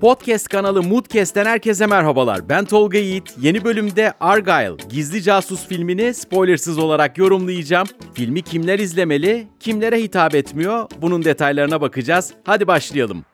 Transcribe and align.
Podcast 0.00 0.48
kanalı 0.48 0.82
Moodcast'ten 0.82 1.46
herkese 1.46 1.86
merhabalar. 1.86 2.48
Ben 2.48 2.64
Tolga 2.64 2.98
Yiğit. 2.98 3.34
Yeni 3.40 3.64
bölümde 3.64 4.12
Argyle, 4.20 4.76
Gizli 4.90 5.22
Casus 5.22 5.66
filmini 5.66 6.14
spoilersız 6.14 6.78
olarak 6.78 7.18
yorumlayacağım. 7.18 7.86
Filmi 8.14 8.42
kimler 8.42 8.78
izlemeli, 8.78 9.46
kimlere 9.60 10.02
hitap 10.02 10.34
etmiyor 10.34 10.88
bunun 11.02 11.24
detaylarına 11.24 11.80
bakacağız. 11.80 12.32
Hadi 12.44 12.66
başlayalım. 12.66 13.24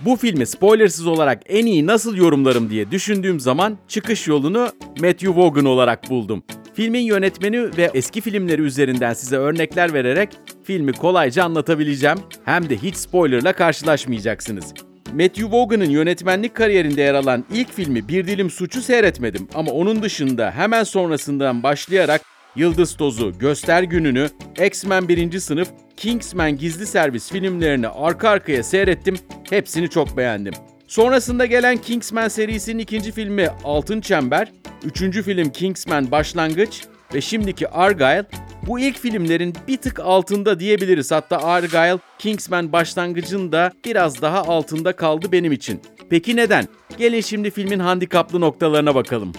Bu 0.00 0.16
filmi 0.16 0.46
spoilersız 0.46 1.06
olarak 1.06 1.42
en 1.48 1.66
iyi 1.66 1.86
nasıl 1.86 2.16
yorumlarım 2.16 2.70
diye 2.70 2.90
düşündüğüm 2.90 3.40
zaman 3.40 3.78
çıkış 3.88 4.28
yolunu 4.28 4.68
Matthew 5.00 5.36
Vaughn 5.36 5.64
olarak 5.64 6.10
buldum. 6.10 6.42
Filmin 6.74 7.02
yönetmeni 7.02 7.76
ve 7.76 7.90
eski 7.94 8.20
filmleri 8.20 8.62
üzerinden 8.62 9.12
size 9.12 9.36
örnekler 9.36 9.94
vererek 9.94 10.28
filmi 10.64 10.92
kolayca 10.92 11.44
anlatabileceğim. 11.44 12.18
Hem 12.44 12.68
de 12.68 12.76
hiç 12.76 12.96
spoilerla 12.96 13.52
karşılaşmayacaksınız. 13.52 14.74
Matthew 15.12 15.50
Vaughan'ın 15.52 15.90
yönetmenlik 15.90 16.54
kariyerinde 16.54 17.02
yer 17.02 17.14
alan 17.14 17.44
ilk 17.52 17.72
filmi 17.72 18.08
Bir 18.08 18.26
Dilim 18.26 18.50
Suçu 18.50 18.82
seyretmedim 18.82 19.48
ama 19.54 19.72
onun 19.72 20.02
dışında 20.02 20.50
hemen 20.50 20.84
sonrasından 20.84 21.62
başlayarak 21.62 22.20
Yıldız 22.56 22.96
Tozu, 22.96 23.38
Göster 23.38 23.82
Gününü, 23.82 24.28
X-Men 24.66 25.08
1. 25.08 25.38
Sınıf, 25.38 25.68
Kingsman 25.96 26.58
Gizli 26.58 26.86
Servis 26.86 27.32
filmlerini 27.32 27.88
arka 27.88 28.28
arkaya 28.28 28.62
seyrettim. 28.62 29.16
Hepsini 29.50 29.90
çok 29.90 30.16
beğendim. 30.16 30.54
Sonrasında 30.88 31.46
gelen 31.46 31.76
Kingsman 31.76 32.28
serisinin 32.28 32.78
ikinci 32.78 33.12
filmi 33.12 33.48
Altın 33.64 34.00
Çember, 34.00 34.52
üçüncü 34.84 35.22
film 35.22 35.50
Kingsman 35.50 36.10
Başlangıç 36.10 36.84
ve 37.14 37.20
şimdiki 37.20 37.68
Argyle 37.68 38.24
bu 38.66 38.80
ilk 38.80 38.98
filmlerin 38.98 39.54
bir 39.68 39.76
tık 39.76 40.00
altında 40.00 40.60
diyebiliriz. 40.60 41.10
Hatta 41.10 41.42
Argyle, 41.42 41.98
Kingsman 42.18 42.72
başlangıcın 42.72 43.52
da 43.52 43.72
biraz 43.84 44.22
daha 44.22 44.42
altında 44.42 44.96
kaldı 44.96 45.32
benim 45.32 45.52
için. 45.52 45.80
Peki 46.10 46.36
neden? 46.36 46.68
Gelin 46.98 47.20
şimdi 47.20 47.50
filmin 47.50 47.78
handikaplı 47.78 48.40
noktalarına 48.40 48.94
bakalım. 48.94 49.32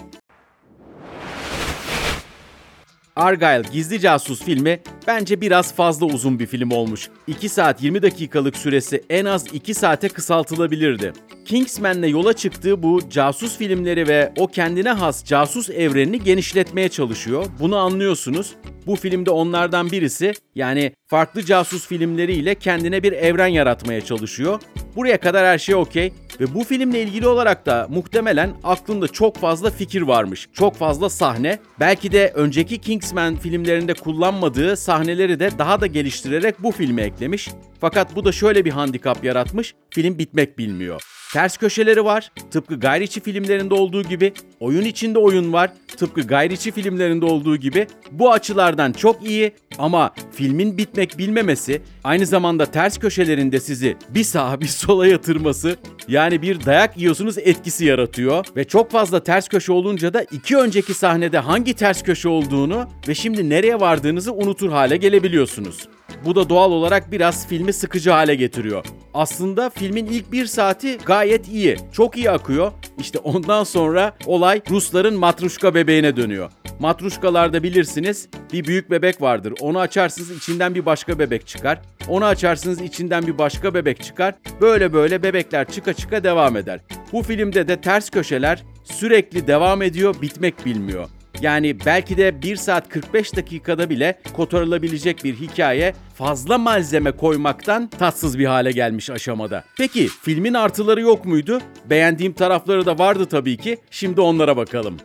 Argyle 3.16 3.62
Gizli 3.72 4.00
Casus 4.00 4.42
filmi 4.42 4.80
bence 5.06 5.40
biraz 5.40 5.74
fazla 5.74 6.06
uzun 6.06 6.38
bir 6.38 6.46
film 6.46 6.70
olmuş. 6.70 7.08
2 7.26 7.48
saat 7.48 7.82
20 7.82 8.02
dakikalık 8.02 8.56
süresi 8.56 9.02
en 9.10 9.24
az 9.24 9.46
2 9.52 9.74
saate 9.74 10.08
kısaltılabilirdi. 10.08 11.12
Kingsman'le 11.44 12.06
yola 12.08 12.32
çıktığı 12.32 12.82
bu 12.82 13.00
casus 13.10 13.58
filmleri 13.58 14.08
ve 14.08 14.32
o 14.38 14.46
kendine 14.46 14.90
has 14.90 15.24
casus 15.24 15.70
evrenini 15.70 16.24
genişletmeye 16.24 16.88
çalışıyor. 16.88 17.46
Bunu 17.60 17.76
anlıyorsunuz. 17.76 18.54
Bu 18.86 18.96
filmde 18.96 19.30
onlardan 19.30 19.90
birisi 19.90 20.32
yani 20.54 20.92
farklı 21.06 21.44
casus 21.44 21.86
filmleriyle 21.86 22.54
kendine 22.54 23.02
bir 23.02 23.12
evren 23.12 23.46
yaratmaya 23.46 24.00
çalışıyor. 24.00 24.60
Buraya 24.96 25.20
kadar 25.20 25.46
her 25.46 25.58
şey 25.58 25.74
okey. 25.74 26.12
Ve 26.40 26.54
bu 26.54 26.64
filmle 26.64 27.02
ilgili 27.02 27.28
olarak 27.28 27.66
da 27.66 27.86
muhtemelen 27.90 28.52
aklında 28.64 29.08
çok 29.08 29.36
fazla 29.36 29.70
fikir 29.70 30.02
varmış. 30.02 30.48
Çok 30.52 30.76
fazla 30.76 31.10
sahne. 31.10 31.58
Belki 31.80 32.12
de 32.12 32.32
önceki 32.34 32.78
Kingsman 32.78 33.36
filmlerinde 33.36 33.94
kullanmadığı 33.94 34.76
sahneleri 34.76 35.40
de 35.40 35.50
daha 35.58 35.80
da 35.80 35.86
geliştirerek 35.86 36.62
bu 36.62 36.72
filme 36.72 37.02
eklemiş. 37.02 37.48
Fakat 37.80 38.16
bu 38.16 38.24
da 38.24 38.32
şöyle 38.32 38.64
bir 38.64 38.70
handikap 38.70 39.24
yaratmış. 39.24 39.74
Film 39.90 40.18
bitmek 40.18 40.58
bilmiyor. 40.58 41.02
Ters 41.32 41.56
köşeleri 41.56 42.04
var. 42.04 42.32
Tıpkı 42.50 42.80
Guy 42.80 43.00
Ritchie 43.00 43.22
filmlerinde 43.22 43.74
olduğu 43.74 44.02
gibi. 44.02 44.32
Oyun 44.60 44.84
içinde 44.84 45.18
oyun 45.18 45.52
var. 45.52 45.72
Tıpkı 45.96 46.20
Guy 46.20 46.48
Ritchie 46.48 46.72
filmlerinde 46.72 47.24
olduğu 47.24 47.56
gibi. 47.56 47.86
Bu 48.10 48.32
açılardan 48.32 48.92
çok 48.92 49.26
iyi 49.26 49.52
ama 49.78 50.14
filmin 50.32 50.78
bitmek 50.78 51.18
bilmemesi, 51.18 51.82
aynı 52.04 52.26
zamanda 52.26 52.66
ters 52.66 52.98
köşelerinde 52.98 53.60
sizi 53.60 53.96
bir 54.08 54.24
sağa 54.24 54.60
bir 54.60 54.66
sola 54.66 55.06
yatırması, 55.06 55.76
yani 56.08 56.42
bir 56.42 56.66
dayak 56.66 56.96
yiyorsunuz 56.96 57.38
etkisi 57.38 57.84
yaratıyor. 57.84 58.44
Ve 58.56 58.64
çok 58.64 58.90
fazla 58.90 59.22
ters 59.22 59.48
köşe 59.48 59.72
olunca 59.72 60.14
da 60.14 60.22
iki 60.22 60.56
önceki 60.56 60.94
sahnede 60.94 61.38
hangi 61.38 61.74
ters 61.74 62.02
köşe 62.02 62.28
olduğunu 62.28 62.88
ve 63.08 63.14
şimdi 63.14 63.48
nereye 63.48 63.80
vardığınızı 63.80 64.32
unutur 64.32 64.70
hale 64.70 64.96
gelebiliyorsunuz. 64.96 65.88
Bu 66.24 66.34
da 66.34 66.48
doğal 66.48 66.72
olarak 66.72 67.12
biraz 67.12 67.48
filmi 67.66 67.78
sıkıcı 67.78 68.10
hale 68.10 68.34
getiriyor. 68.34 68.84
Aslında 69.14 69.70
filmin 69.70 70.06
ilk 70.06 70.32
bir 70.32 70.46
saati 70.46 70.98
gayet 70.98 71.48
iyi. 71.48 71.76
Çok 71.92 72.16
iyi 72.16 72.30
akıyor. 72.30 72.72
İşte 72.98 73.18
ondan 73.18 73.64
sonra 73.64 74.16
olay 74.26 74.62
Rusların 74.70 75.14
matruşka 75.14 75.74
bebeğine 75.74 76.16
dönüyor. 76.16 76.50
Matruşkalarda 76.80 77.62
bilirsiniz 77.62 78.28
bir 78.52 78.64
büyük 78.64 78.90
bebek 78.90 79.22
vardır. 79.22 79.54
Onu 79.60 79.78
açarsınız 79.78 80.30
içinden 80.30 80.74
bir 80.74 80.86
başka 80.86 81.18
bebek 81.18 81.46
çıkar. 81.46 81.80
Onu 82.08 82.24
açarsınız 82.24 82.80
içinden 82.80 83.26
bir 83.26 83.38
başka 83.38 83.74
bebek 83.74 84.02
çıkar. 84.02 84.34
Böyle 84.60 84.92
böyle 84.92 85.22
bebekler 85.22 85.68
çıka 85.68 85.92
çıka 85.92 86.24
devam 86.24 86.56
eder. 86.56 86.80
Bu 87.12 87.22
filmde 87.22 87.68
de 87.68 87.80
ters 87.80 88.10
köşeler 88.10 88.64
sürekli 88.84 89.46
devam 89.46 89.82
ediyor, 89.82 90.14
bitmek 90.22 90.66
bilmiyor. 90.66 91.08
Yani 91.42 91.76
belki 91.86 92.16
de 92.16 92.42
1 92.42 92.56
saat 92.56 92.88
45 92.88 93.36
dakikada 93.36 93.90
bile 93.90 94.18
kotarılabilecek 94.32 95.24
bir 95.24 95.34
hikaye 95.34 95.94
fazla 96.14 96.58
malzeme 96.58 97.12
koymaktan 97.12 97.86
tatsız 97.86 98.38
bir 98.38 98.46
hale 98.46 98.70
gelmiş 98.72 99.10
aşamada. 99.10 99.64
Peki 99.78 100.08
filmin 100.22 100.54
artıları 100.54 101.00
yok 101.00 101.24
muydu? 101.24 101.60
Beğendiğim 101.90 102.32
tarafları 102.32 102.86
da 102.86 102.98
vardı 102.98 103.26
tabii 103.26 103.56
ki. 103.56 103.78
Şimdi 103.90 104.20
onlara 104.20 104.56
bakalım. 104.56 104.96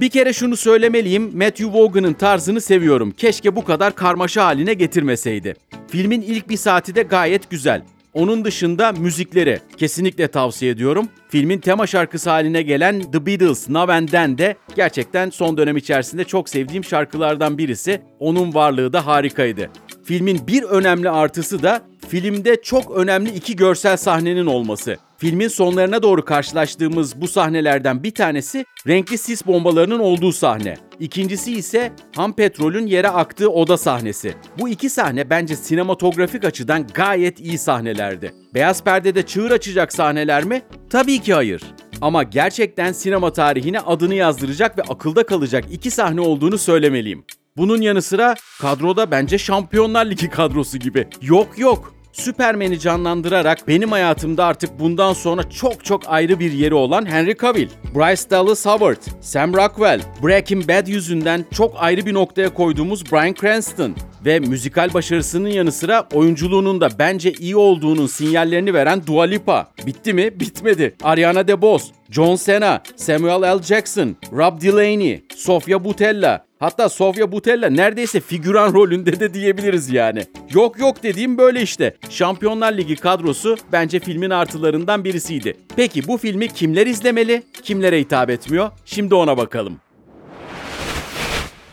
Bir 0.00 0.10
kere 0.10 0.32
şunu 0.32 0.56
söylemeliyim, 0.56 1.38
Matthew 1.38 1.72
Vaughan'ın 1.72 2.12
tarzını 2.12 2.60
seviyorum. 2.60 3.10
Keşke 3.10 3.56
bu 3.56 3.64
kadar 3.64 3.94
karmaşa 3.94 4.44
haline 4.44 4.74
getirmeseydi. 4.74 5.54
Filmin 5.88 6.22
ilk 6.22 6.48
bir 6.48 6.56
saati 6.56 6.94
de 6.94 7.02
gayet 7.02 7.50
güzel. 7.50 7.82
Onun 8.14 8.44
dışında 8.44 8.92
müzikleri 8.92 9.60
kesinlikle 9.76 10.28
tavsiye 10.28 10.70
ediyorum. 10.70 11.08
Filmin 11.28 11.58
tema 11.58 11.86
şarkısı 11.86 12.30
haline 12.30 12.62
gelen 12.62 13.10
The 13.12 13.26
Beatles 13.26 13.68
Now 13.68 13.92
and 13.92 14.08
Then 14.08 14.38
de 14.38 14.56
gerçekten 14.76 15.30
son 15.30 15.56
dönem 15.56 15.76
içerisinde 15.76 16.24
çok 16.24 16.48
sevdiğim 16.48 16.84
şarkılardan 16.84 17.58
birisi. 17.58 18.02
Onun 18.18 18.54
varlığı 18.54 18.92
da 18.92 19.06
harikaydı. 19.06 19.70
Filmin 20.04 20.46
bir 20.46 20.62
önemli 20.62 21.10
artısı 21.10 21.62
da 21.62 21.82
filmde 22.14 22.62
çok 22.62 22.90
önemli 22.90 23.30
iki 23.30 23.56
görsel 23.56 23.96
sahnenin 23.96 24.46
olması. 24.46 24.96
Filmin 25.18 25.48
sonlarına 25.48 26.02
doğru 26.02 26.24
karşılaştığımız 26.24 27.20
bu 27.20 27.28
sahnelerden 27.28 28.02
bir 28.02 28.10
tanesi 28.10 28.64
renkli 28.86 29.18
sis 29.18 29.46
bombalarının 29.46 29.98
olduğu 29.98 30.32
sahne. 30.32 30.76
İkincisi 31.00 31.52
ise 31.52 31.92
ham 32.16 32.32
petrolün 32.32 32.86
yere 32.86 33.08
aktığı 33.08 33.50
oda 33.50 33.76
sahnesi. 33.76 34.34
Bu 34.58 34.68
iki 34.68 34.90
sahne 34.90 35.30
bence 35.30 35.56
sinematografik 35.56 36.44
açıdan 36.44 36.86
gayet 36.94 37.40
iyi 37.40 37.58
sahnelerdi. 37.58 38.34
Beyaz 38.54 38.84
perdede 38.84 39.26
çığır 39.26 39.50
açacak 39.50 39.92
sahneler 39.92 40.44
mi? 40.44 40.62
Tabii 40.90 41.20
ki 41.20 41.34
hayır. 41.34 41.62
Ama 42.00 42.22
gerçekten 42.22 42.92
sinema 42.92 43.32
tarihine 43.32 43.80
adını 43.80 44.14
yazdıracak 44.14 44.78
ve 44.78 44.82
akılda 44.82 45.26
kalacak 45.26 45.64
iki 45.70 45.90
sahne 45.90 46.20
olduğunu 46.20 46.58
söylemeliyim. 46.58 47.24
Bunun 47.56 47.80
yanı 47.80 48.02
sıra 48.02 48.34
kadroda 48.60 49.10
bence 49.10 49.38
Şampiyonlar 49.38 50.06
Ligi 50.06 50.30
kadrosu 50.30 50.78
gibi. 50.78 51.08
Yok 51.22 51.58
yok. 51.58 51.93
Superman'i 52.14 52.80
canlandırarak 52.80 53.68
benim 53.68 53.92
hayatımda 53.92 54.44
artık 54.44 54.80
bundan 54.80 55.12
sonra 55.12 55.50
çok 55.50 55.84
çok 55.84 56.02
ayrı 56.06 56.40
bir 56.40 56.52
yeri 56.52 56.74
olan 56.74 57.06
Henry 57.06 57.36
Cavill, 57.36 57.68
Bryce 57.94 58.30
Dallas 58.30 58.66
Howard, 58.66 59.02
Sam 59.20 59.54
Rockwell, 59.54 60.00
Breaking 60.22 60.68
Bad 60.68 60.86
yüzünden 60.86 61.44
çok 61.54 61.74
ayrı 61.78 62.06
bir 62.06 62.14
noktaya 62.14 62.54
koyduğumuz 62.54 63.12
Bryan 63.12 63.34
Cranston 63.40 63.94
ve 64.24 64.40
müzikal 64.40 64.94
başarısının 64.94 65.48
yanı 65.48 65.72
sıra 65.72 66.08
oyunculuğunun 66.12 66.80
da 66.80 66.88
bence 66.98 67.32
iyi 67.32 67.56
olduğunun 67.56 68.06
sinyallerini 68.06 68.74
veren 68.74 69.06
Dua 69.06 69.24
Lipa. 69.24 69.66
Bitti 69.86 70.12
mi? 70.12 70.40
Bitmedi. 70.40 70.94
Ariana 71.02 71.48
DeBose, 71.48 71.86
John 72.10 72.36
Cena, 72.36 72.82
Samuel 72.96 73.58
L. 73.58 73.62
Jackson, 73.62 74.16
Rob 74.32 74.60
Delaney, 74.60 75.24
Sofia 75.36 75.84
Boutella, 75.84 76.44
Hatta 76.64 76.88
Sofia 76.88 77.32
Butella 77.32 77.70
neredeyse 77.70 78.20
figüran 78.20 78.72
rolünde 78.72 79.20
de 79.20 79.34
diyebiliriz 79.34 79.90
yani. 79.90 80.26
Yok 80.54 80.78
yok 80.78 81.02
dediğim 81.02 81.38
böyle 81.38 81.62
işte. 81.62 81.96
Şampiyonlar 82.10 82.72
Ligi 82.72 82.96
kadrosu 82.96 83.56
bence 83.72 84.00
filmin 84.00 84.30
artılarından 84.30 85.04
birisiydi. 85.04 85.56
Peki 85.76 86.08
bu 86.08 86.18
filmi 86.18 86.48
kimler 86.48 86.86
izlemeli, 86.86 87.42
kimlere 87.62 88.00
hitap 88.00 88.30
etmiyor? 88.30 88.70
Şimdi 88.84 89.14
ona 89.14 89.36
bakalım. 89.36 89.76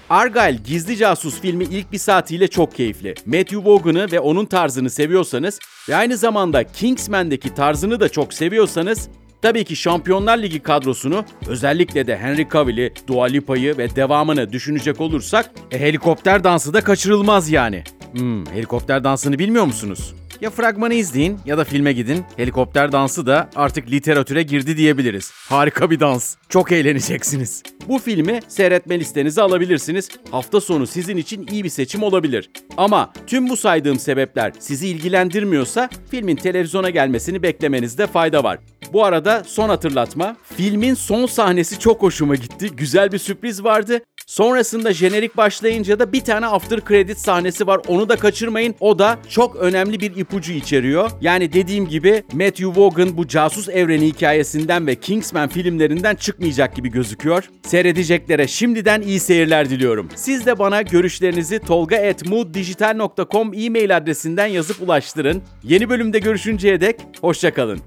Argyle 0.10 0.60
Gizli 0.66 0.98
Casus 0.98 1.42
filmi 1.42 1.64
ilk 1.64 1.92
bir 1.92 1.98
saatiyle 1.98 2.48
çok 2.48 2.76
keyifli. 2.76 3.16
Matthew 3.26 3.66
Vaughan'ı 3.66 4.12
ve 4.12 4.20
onun 4.20 4.46
tarzını 4.46 4.90
seviyorsanız 4.90 5.60
ve 5.90 5.96
aynı 5.96 6.18
zamanda 6.18 6.64
Kingsman'deki 6.64 7.54
tarzını 7.56 8.00
da 8.00 8.10
çok 8.10 8.34
seviyorsanız 8.34 9.10
Tabii 9.42 9.64
ki 9.64 9.76
Şampiyonlar 9.76 10.38
Ligi 10.38 10.60
kadrosunu 10.60 11.26
özellikle 11.48 12.08
de 12.08 12.18
Henry 12.18 12.48
Cavill'i, 12.54 12.94
Dua 13.08 13.26
Lipa'yı 13.26 13.78
ve 13.78 13.96
devamını 13.96 14.52
düşünecek 14.52 15.02
olursak 15.02 15.52
e, 15.72 15.80
helikopter 15.80 16.44
dansı 16.44 16.74
da 16.74 16.82
kaçırılmaz 16.82 17.50
yani. 17.50 17.84
Hmm, 18.12 18.46
helikopter 18.46 19.04
dansını 19.04 19.40
bilmiyor 19.40 19.66
musunuz? 19.66 20.14
Ya 20.42 20.50
fragmanı 20.50 20.94
izleyin 20.94 21.40
ya 21.46 21.58
da 21.58 21.64
filme 21.64 21.94
gidin. 21.94 22.26
Helikopter 22.38 22.92
dansı 22.92 23.26
da 23.26 23.50
artık 23.56 23.92
literatüre 23.92 24.44
girdi 24.44 24.78
diyebiliriz. 24.78 25.32
Harika 25.50 25.92
bir 25.92 26.00
dans. 26.00 26.36
Çok 26.50 26.72
eğleneceksiniz. 26.72 27.64
Bu 27.88 28.00
filmi 28.00 28.40
seyretme 28.48 29.00
listenize 29.00 29.42
alabilirsiniz. 29.42 30.10
Hafta 30.32 30.62
sonu 30.62 30.88
sizin 30.88 31.18
için 31.18 31.48
iyi 31.52 31.64
bir 31.64 31.70
seçim 31.70 32.04
olabilir. 32.04 32.50
Ama 32.78 33.14
tüm 33.28 33.50
bu 33.50 33.58
saydığım 33.58 34.00
sebepler 34.00 34.54
sizi 34.60 34.88
ilgilendirmiyorsa 34.88 35.90
filmin 36.12 36.36
televizyona 36.36 36.90
gelmesini 36.90 37.44
beklemenizde 37.44 38.08
fayda 38.08 38.44
var. 38.44 38.60
Bu 38.94 39.06
arada 39.06 39.44
son 39.46 39.70
hatırlatma. 39.70 40.38
Filmin 40.58 40.94
son 40.94 41.26
sahnesi 41.26 41.80
çok 41.80 42.02
hoşuma 42.02 42.36
gitti. 42.36 42.70
Güzel 42.76 43.12
bir 43.12 43.18
sürpriz 43.18 43.64
vardı. 43.64 44.00
Sonrasında 44.28 44.94
jenerik 44.94 45.38
başlayınca 45.38 46.00
da 46.00 46.14
bir 46.14 46.22
tane 46.22 46.48
after 46.48 46.80
credit 46.88 47.18
sahnesi 47.18 47.68
var. 47.68 47.82
Onu 47.88 48.10
da 48.10 48.16
kaçırmayın. 48.16 48.76
O 48.80 49.00
da 49.00 49.20
çok 49.30 49.56
önemli 49.56 50.00
bir 50.00 50.16
ipucu 50.32 50.54
içeriyor. 50.54 51.12
Yani 51.22 51.54
dediğim 51.54 51.88
gibi 51.88 52.24
Matthew 52.34 52.82
Vaughan 52.82 53.18
bu 53.18 53.28
casus 53.28 53.70
evreni 53.70 54.08
hikayesinden 54.08 54.88
ve 54.88 54.96
Kingsman 54.96 55.50
filmlerinden 55.50 56.16
çıkmayacak 56.16 56.76
gibi 56.76 56.92
gözüküyor. 56.92 57.50
Seyredeceklere 57.64 58.48
şimdiden 58.48 59.02
iyi 59.02 59.20
seyirler 59.20 59.70
diliyorum. 59.70 60.10
Siz 60.16 60.46
de 60.46 60.60
bana 60.60 60.82
görüşlerinizi 60.82 61.60
tolga.mooddigital.com 61.60 63.54
e-mail 63.54 63.98
adresinden 63.98 64.48
yazıp 64.48 64.82
ulaştırın. 64.82 65.42
Yeni 65.64 65.90
bölümde 65.90 66.20
görüşünceye 66.20 66.82
dek 66.82 66.96
hoşçakalın. 67.22 67.80